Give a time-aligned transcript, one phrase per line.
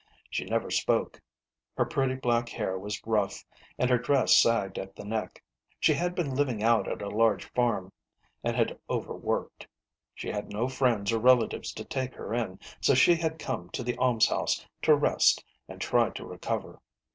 [0.31, 1.21] She never spoke.
[1.77, 3.45] Her pretty black hair was rough,
[3.77, 5.43] and her dress sagged at the neck.
[5.79, 7.91] She had been living out at a large farm,
[8.43, 9.67] and had overworked.
[10.15, 11.27] She had no friends or SISTER LIDDY.
[11.27, 15.43] 83 relatives to take her in; so she had come to the almshouse to rest
[15.67, 16.81] and try to recover.